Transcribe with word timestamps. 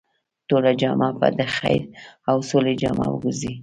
ټوله 0.47 0.71
جامعه 0.81 1.11
به 1.19 1.27
د 1.39 1.41
خير 1.55 1.81
او 2.29 2.37
سولې 2.49 2.73
جامعه 2.81 3.09
وګرځي. 3.11 3.53